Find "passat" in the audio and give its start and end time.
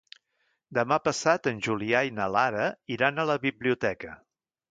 1.07-1.49